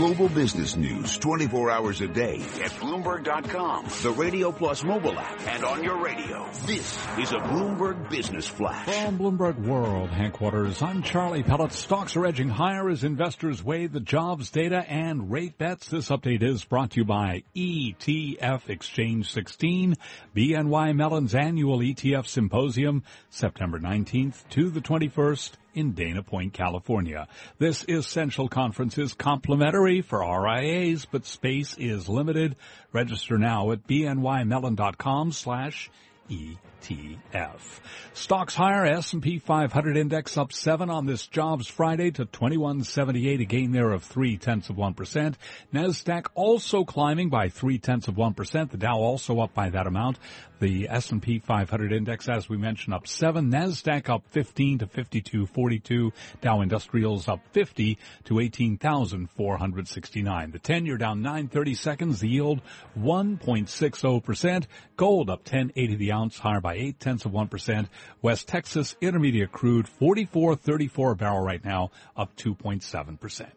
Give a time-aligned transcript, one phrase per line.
[0.00, 5.62] Global business news 24 hours a day at Bloomberg.com, the Radio Plus mobile app, and
[5.62, 6.48] on your radio.
[6.64, 8.86] This is a Bloomberg Business Flash.
[8.86, 11.72] From Bloomberg World headquarters, I'm Charlie Pellet.
[11.72, 15.90] Stocks are edging higher as investors weigh the jobs data and rate bets.
[15.90, 19.96] This update is brought to you by ETF Exchange 16,
[20.34, 27.28] BNY Mellon's annual ETF symposium, September 19th to the 21st in Dana Point, California.
[27.58, 32.56] This essential conference is complimentary for RIAs, but space is limited.
[32.92, 35.90] Register now at bnymellon.com slash
[36.30, 37.80] ETF.
[38.14, 43.72] Stocks higher, S&P 500 index up 7 on this jobs Friday to 2178, a gain
[43.72, 45.34] there of 3 tenths of 1%.
[45.74, 48.70] NASDAQ also climbing by 3 tenths of 1%.
[48.70, 50.18] The Dow also up by that amount.
[50.60, 53.50] The S&P 500 index, as we mentioned, up 7.
[53.50, 56.12] NASDAQ up 15 to 5242.
[56.42, 60.50] Dow Industrials up 50 to 18,469.
[60.50, 62.20] The 10-year down 930 seconds.
[62.20, 62.60] The yield
[62.98, 64.66] 1.60%.
[64.96, 67.88] Gold up 1080 the ounce, higher by 8 tenths of 1%.
[68.20, 73.48] West Texas Intermediate crude 44.34 a barrel right now, up 2.7%.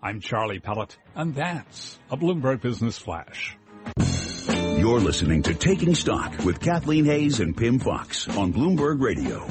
[0.00, 3.56] I'm Charlie Pellet, and that's a Bloomberg Business Flash.
[4.82, 9.46] You're listening to Taking Stock with Kathleen Hays and Pimm Fox on Bloomberg Radio.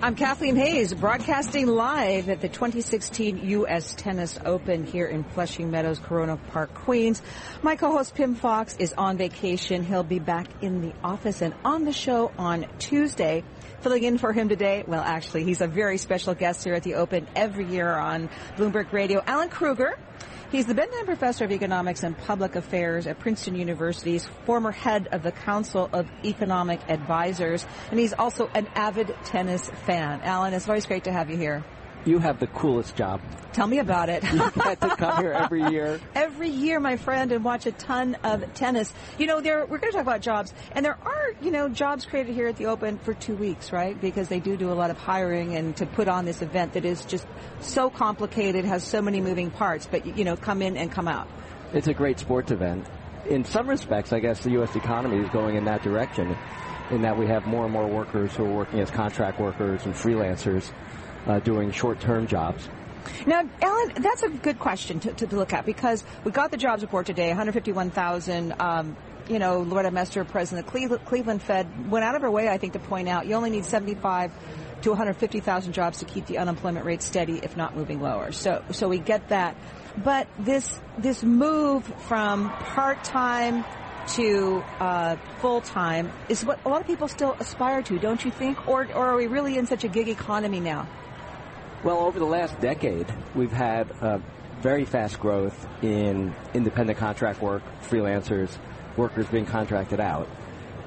[0.00, 3.96] I'm Kathleen Hays, broadcasting live at the 2016 U.S.
[3.96, 7.20] Tennis Open here in Flushing Meadows, Corona Park, Queens.
[7.62, 9.82] My co-host Pimm Fox is on vacation.
[9.82, 13.42] He'll be back in the office and on the show on Tuesday.
[13.80, 16.94] Filling in for him today, well, actually, he's a very special guest here at the
[16.94, 19.20] Open every year on Bloomberg Radio.
[19.26, 19.98] Alan Krueger
[20.52, 25.24] He's the Bendheim Professor of Economics and Public Affairs at Princeton University's former head of
[25.24, 30.20] the Council of Economic Advisors, and he's also an avid tennis fan.
[30.22, 31.64] Alan, it's always great to have you here.
[32.06, 33.20] You have the coolest job.
[33.52, 34.22] Tell me about it.
[34.22, 35.98] you get to come here every year.
[36.14, 38.92] Every year, my friend, and watch a ton of tennis.
[39.18, 42.04] You know, there we're going to talk about jobs, and there are you know jobs
[42.04, 44.00] created here at the Open for two weeks, right?
[44.00, 46.84] Because they do do a lot of hiring and to put on this event that
[46.84, 47.26] is just
[47.60, 49.88] so complicated, has so many moving parts.
[49.90, 51.26] But you know, come in and come out.
[51.72, 52.86] It's a great sports event.
[53.28, 54.76] In some respects, I guess the U.S.
[54.76, 56.36] economy is going in that direction,
[56.90, 59.94] in that we have more and more workers who are working as contract workers and
[59.94, 60.70] freelancers
[61.26, 62.68] uh, doing short-term jobs.
[63.26, 66.82] Now, Alan, that's a good question to, to, look at because we got the jobs
[66.82, 68.54] report today, 151,000.
[68.58, 68.96] Um,
[69.28, 72.58] you know, Loretta Mester, president of Cleveland, Cleveland Fed, went out of her way, I
[72.58, 74.32] think, to point out you only need 75
[74.82, 78.30] to 150,000 jobs to keep the unemployment rate steady, if not moving lower.
[78.32, 79.56] So, so we get that.
[79.96, 83.64] But this this move from part time
[84.08, 88.30] to uh, full time is what a lot of people still aspire to, don't you
[88.30, 88.68] think?
[88.68, 90.86] Or, or are we really in such a gig economy now?
[91.84, 94.18] Well, over the last decade, we've had uh,
[94.60, 98.56] very fast growth in independent contract work, freelancers,
[98.96, 100.26] workers being contracted out.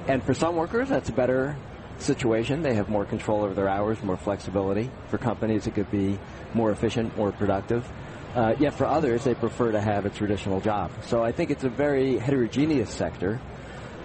[0.08, 1.56] And for some workers, that's a better
[1.98, 2.62] situation.
[2.62, 4.90] They have more control over their hours, more flexibility.
[5.08, 6.18] For companies, it could be
[6.54, 7.88] more efficient, more productive.
[8.34, 10.90] Uh, yet for others, they prefer to have a traditional job.
[11.06, 13.40] So I think it's a very heterogeneous sector.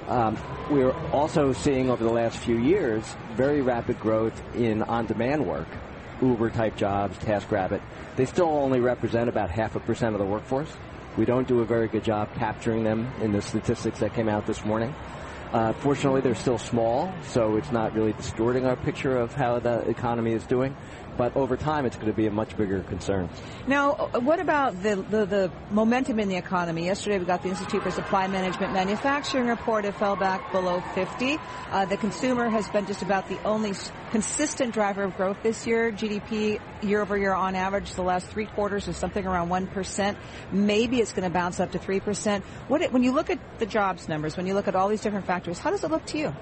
[0.07, 0.37] Um,
[0.69, 3.03] we're also seeing over the last few years
[3.33, 5.67] very rapid growth in on-demand work.
[6.21, 7.81] Uber type jobs, TaskRabbit,
[8.15, 10.71] they still only represent about half a percent of the workforce.
[11.17, 14.45] We don't do a very good job capturing them in the statistics that came out
[14.45, 14.93] this morning.
[15.55, 19.79] Uh, fortunately, they're still small, so it's not really distorting our picture of how the
[19.87, 20.75] economy is doing
[21.17, 23.29] but over time it's going to be a much bigger concern.
[23.67, 26.85] Now, what about the, the, the, momentum in the economy?
[26.85, 29.85] Yesterday we got the Institute for Supply Management manufacturing report.
[29.85, 31.37] It fell back below 50.
[31.71, 33.73] Uh, the consumer has been just about the only
[34.11, 35.91] consistent driver of growth this year.
[35.91, 40.15] GDP year over year on average the last three quarters is something around 1%.
[40.51, 42.43] Maybe it's going to bounce up to 3%.
[42.67, 45.25] What when you look at the jobs numbers, when you look at all these different
[45.25, 46.35] factors, how does it look to you?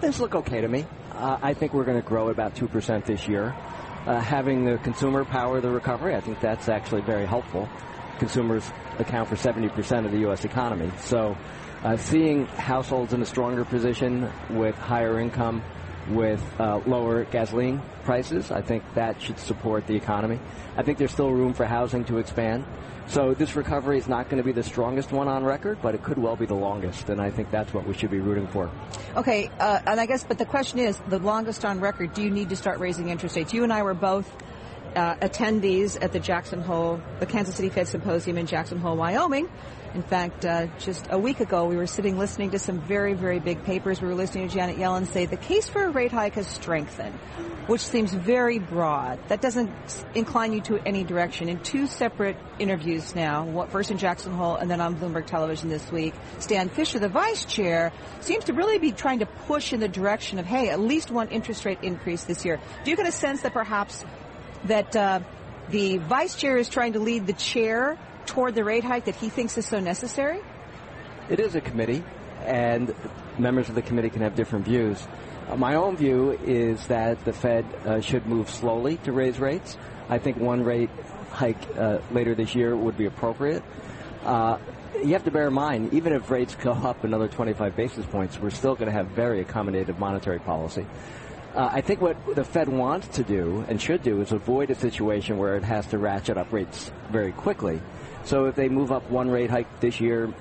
[0.00, 0.86] This look okay to me.
[1.12, 3.54] Uh, I think we're going to grow about 2% this year
[4.06, 6.14] uh, having the consumer power the recovery.
[6.14, 7.68] I think that's actually very helpful.
[8.18, 8.68] Consumers
[8.98, 10.44] account for 70% of the U.S.
[10.44, 10.90] economy.
[11.00, 11.36] So
[11.82, 15.62] uh, seeing households in a stronger position with higher income,
[16.08, 20.40] with uh, lower gasoline prices, I think that should support the economy.
[20.76, 22.64] I think there's still room for housing to expand.
[23.08, 26.02] So this recovery is not going to be the strongest one on record, but it
[26.02, 28.70] could well be the longest, and I think that's what we should be rooting for.
[29.16, 32.30] Okay, uh, and I guess, but the question is, the longest on record, do you
[32.30, 33.52] need to start raising interest rates?
[33.52, 34.30] You and I were both
[34.96, 39.48] uh, attendees at the Jackson Hole, the Kansas City Fed Symposium in Jackson Hole, Wyoming.
[39.94, 43.40] In fact, uh, just a week ago, we were sitting listening to some very, very
[43.40, 44.00] big papers.
[44.00, 47.14] We were listening to Janet Yellen say the case for a rate hike has strengthened,
[47.66, 49.18] which seems very broad.
[49.28, 49.70] That doesn't
[50.14, 51.50] incline you to any direction.
[51.50, 55.92] In two separate interviews now, first in Jackson Hole and then on Bloomberg Television this
[55.92, 59.88] week, Stan Fischer, the vice chair, seems to really be trying to push in the
[59.88, 62.58] direction of, hey, at least one interest rate increase this year.
[62.84, 64.06] Do you get a sense that perhaps
[64.64, 65.20] that uh,
[65.70, 69.28] the vice chair is trying to lead the chair toward the rate hike that he
[69.28, 70.40] thinks is so necessary?
[71.28, 72.04] It is a committee,
[72.44, 72.94] and
[73.38, 75.06] members of the committee can have different views.
[75.48, 79.76] Uh, my own view is that the Fed uh, should move slowly to raise rates.
[80.08, 80.90] I think one rate
[81.30, 83.62] hike uh, later this year would be appropriate.
[84.24, 84.58] Uh,
[85.02, 88.38] you have to bear in mind, even if rates go up another 25 basis points,
[88.38, 90.86] we're still going to have very accommodative monetary policy.
[91.54, 94.74] Uh, I think what the Fed wants to do and should do is avoid a
[94.74, 97.80] situation where it has to ratchet up rates very quickly.
[98.24, 100.32] So if they move up one rate hike this year,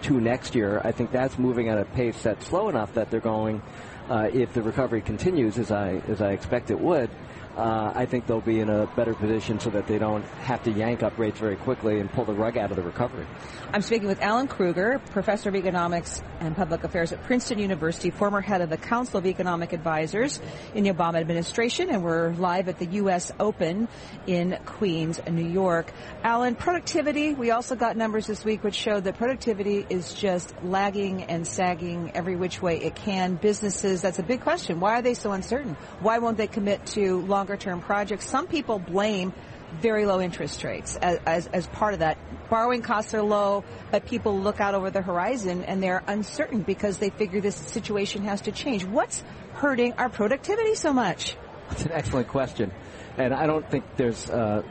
[0.00, 3.20] two next year, I think that's moving at a pace that's slow enough that they're
[3.20, 3.60] going,
[4.08, 7.10] uh, if the recovery continues as I as I expect it would,
[7.56, 10.70] uh, I think they'll be in a better position so that they don't have to
[10.70, 13.26] yank up rates very quickly and pull the rug out of the recovery.
[13.72, 18.40] I'm speaking with Alan Krueger, professor of economics and public affairs at Princeton University, former
[18.40, 20.40] head of the Council of Economic Advisors
[20.74, 23.32] in the Obama administration, and we're live at the U.S.
[23.38, 23.88] Open
[24.26, 25.92] in Queens, New York.
[26.22, 31.24] Alan, productivity, we also got numbers this week which showed that productivity is just lagging
[31.24, 33.36] and sagging every which way it can.
[33.36, 34.80] Businesses, that's a big question.
[34.80, 35.76] Why are they so uncertain?
[36.00, 38.24] Why won't they commit to long longer term projects.
[38.24, 39.34] Some people blame
[39.82, 42.16] very low interest rates as, as, as, part of that.
[42.48, 46.96] Borrowing costs are low, but people look out over the horizon and they're uncertain because
[46.96, 48.82] they figure this situation has to change.
[48.84, 49.22] What's
[49.54, 51.36] hurting our productivity so much?
[51.68, 52.72] That's an excellent question.
[53.18, 54.64] And I don't think there's a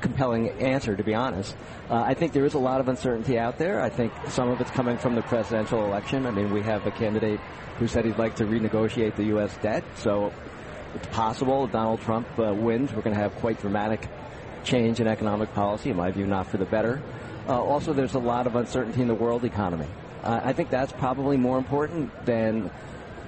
[0.00, 1.54] compelling answer, to be honest.
[1.90, 3.82] Uh, I think there is a lot of uncertainty out there.
[3.82, 6.24] I think some of it's coming from the presidential election.
[6.24, 7.40] I mean, we have a candidate
[7.78, 9.54] who said he'd like to renegotiate the U.S.
[9.60, 9.84] debt.
[9.96, 10.32] So
[10.94, 14.08] it's possible if Donald Trump uh, wins, we're going to have quite dramatic
[14.64, 17.02] change in economic policy, in my view, not for the better.
[17.48, 19.86] Uh, also, there's a lot of uncertainty in the world economy.
[20.22, 22.70] Uh, I think that's probably more important than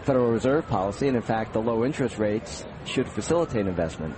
[0.04, 4.14] Federal Reserve policy, and in fact, the low interest rates should facilitate investment.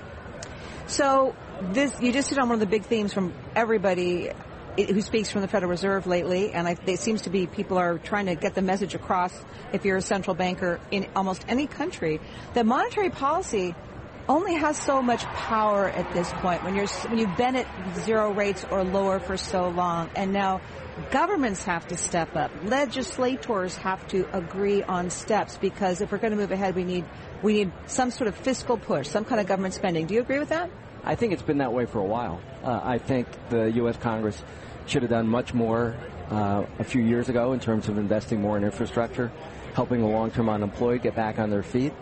[0.86, 4.30] So, this you just hit on one of the big themes from everybody
[4.84, 7.98] who speaks from the Federal Reserve lately, and I, it seems to be people are
[7.98, 9.32] trying to get the message across.
[9.72, 12.20] If you're a central banker in almost any country,
[12.54, 13.74] that monetary policy
[14.28, 16.62] only has so much power at this point.
[16.62, 17.66] When you're when you've been at
[17.98, 20.60] zero rates or lower for so long, and now
[21.10, 22.50] governments have to step up.
[22.62, 27.04] Legislators have to agree on steps because if we're going to move ahead, we need
[27.42, 30.06] we need some sort of fiscal push, some kind of government spending.
[30.06, 30.70] Do you agree with that?
[31.04, 32.40] I think it's been that way for a while.
[32.62, 33.96] Uh, I think the U.S.
[33.96, 34.42] Congress
[34.86, 35.94] should have done much more
[36.30, 39.30] uh, a few years ago in terms of investing more in infrastructure,
[39.74, 41.92] helping the long-term unemployed get back on their feet.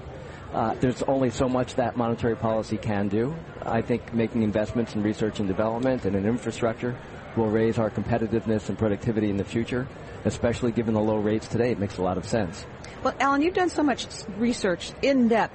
[0.53, 3.35] Uh, there's only so much that monetary policy can do.
[3.63, 6.97] I think making investments in research and development and in infrastructure
[7.37, 9.87] will raise our competitiveness and productivity in the future,
[10.25, 11.73] especially given the low rates today.
[11.73, 12.65] It makes a lot of sense.
[13.03, 14.07] Well, Alan, you've done so much
[14.39, 15.55] research in depth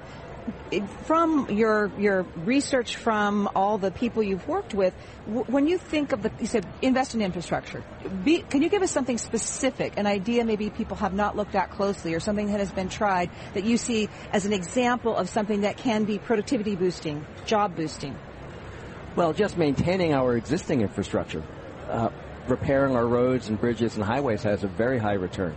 [1.06, 4.94] from your your research from all the people you've worked with,
[5.26, 7.84] when you think of the, you said invest in infrastructure.
[8.24, 11.72] Be, can you give us something specific, an idea maybe people have not looked at
[11.72, 15.62] closely, or something that has been tried that you see as an example of something
[15.62, 18.18] that can be productivity boosting, job boosting?
[19.16, 21.44] Well, just maintaining our existing infrastructure,
[21.90, 22.10] uh,
[22.48, 25.56] repairing our roads and bridges and highways has a very high return.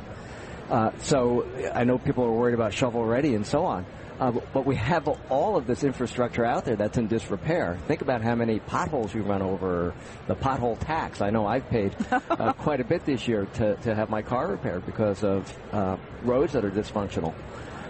[0.69, 3.87] Uh, so I know people are worried about shovel ready and so on.
[4.21, 7.77] Uh, but we have all of this infrastructure out there that's in disrepair.
[7.89, 9.93] Think about how many potholes we run over,
[10.29, 11.21] the pothole tax.
[11.21, 11.97] I know I've paid
[12.31, 15.97] uh, quite a bit this year to, to have my car repaired because of uh,
[16.23, 17.35] roads that are dysfunctional.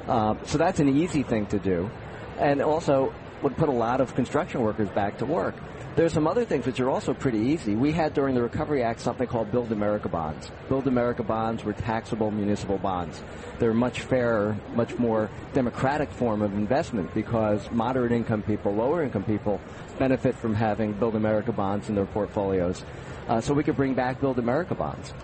[0.09, 1.91] Uh, so that's an easy thing to do.
[2.39, 3.13] And also
[3.43, 5.55] would put a lot of construction workers back to work.
[5.97, 7.77] There's some other things which are also pretty easy.
[7.77, 10.51] We had during the Recovery Act something called Build America bonds.
[10.69, 13.23] Build America bonds were taxable municipal bonds.
[13.61, 19.05] They're a much fairer, much more democratic form of investment because moderate income people, lower
[19.05, 19.61] income people
[19.97, 22.85] benefit from having Build America bonds in their portfolios.
[23.29, 25.15] Uh, so we could bring back Build America bonds.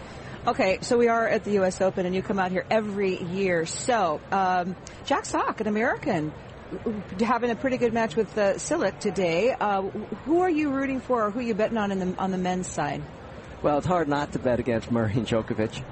[0.47, 1.81] Okay, so we are at the U.S.
[1.81, 3.67] Open, and you come out here every year.
[3.67, 6.33] So, um, Jack Sock, an American,
[7.21, 9.53] having a pretty good match with uh, Cilic today.
[9.53, 12.31] Uh, who are you rooting for, or who are you betting on in the, on
[12.31, 13.03] the men's side?
[13.62, 15.83] Well, it's hard not to bet against Murray and Djokovic.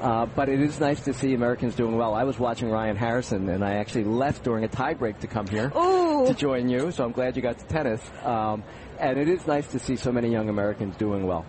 [0.00, 2.14] Uh, but it is nice to see Americans doing well.
[2.14, 5.72] I was watching Ryan Harrison, and I actually left during a tiebreak to come here
[5.74, 6.26] Ooh.
[6.26, 6.92] to join you.
[6.92, 8.02] So I'm glad you got to tennis.
[8.22, 8.62] Um,
[8.98, 11.46] and it is nice to see so many young Americans doing well.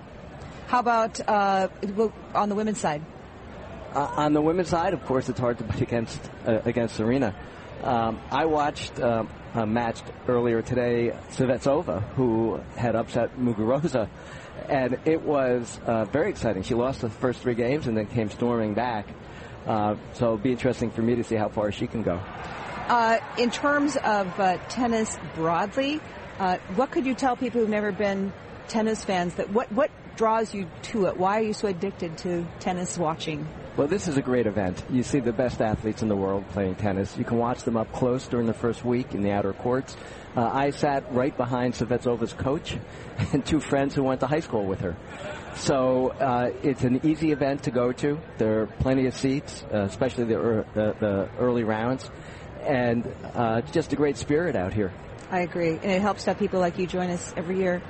[0.68, 1.68] How about uh,
[2.34, 3.02] on the women's side?
[3.94, 7.34] Uh, on the women's side, of course, it's hard to bet against uh, against Serena.
[7.84, 14.10] Um, I watched um, a match earlier today, Sevastova, who had upset Muguruza,
[14.68, 16.64] and it was uh, very exciting.
[16.64, 19.08] She lost the first three games and then came storming back.
[19.66, 22.22] Uh, so it'll be interesting for me to see how far she can go.
[22.88, 26.00] Uh, in terms of uh, tennis broadly,
[26.40, 28.32] uh, what could you tell people who've never been
[28.70, 31.18] tennis fans that what what draws you to it?
[31.18, 33.48] Why are you so addicted to tennis watching?
[33.78, 34.84] Well, this is a great event.
[34.90, 37.16] You see the best athletes in the world playing tennis.
[37.16, 39.96] You can watch them up close during the first week in the outer courts.
[40.36, 42.76] Uh, I sat right behind Sevastova's coach
[43.34, 44.96] and two friends who went to high school with her.
[45.58, 48.20] So uh, it's an easy event to go to.
[48.40, 52.10] There are plenty of seats, uh, especially the, er- the, the, early rounds,
[52.64, 53.06] and
[53.36, 54.92] uh, it's just a great spirit out here.
[55.30, 57.84] I agree, and it helps have people like you join us every year.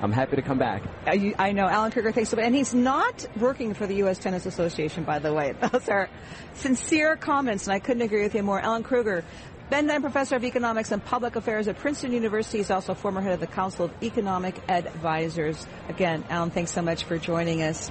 [0.00, 0.82] I'm happy to come back.
[1.06, 2.44] I, know Alan Krueger Thanks so, much.
[2.44, 4.18] and he's not working for the U.S.
[4.18, 5.54] Tennis Association, by the way.
[5.72, 6.08] Those are
[6.54, 8.60] sincere comments, and I couldn't agree with you more.
[8.60, 9.24] Alan Krueger,
[9.70, 12.58] Bendheim Professor of Economics and Public Affairs at Princeton University.
[12.58, 15.66] He's also former head of the Council of Economic Advisors.
[15.88, 17.90] Again, Alan, thanks so much for joining us.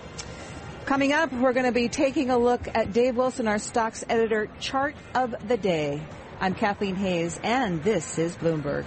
[0.85, 4.49] Coming up, we're going to be taking a look at Dave Wilson, our stocks editor,
[4.59, 6.01] chart of the day.
[6.39, 8.85] I'm Kathleen Hays, and this is Bloomberg.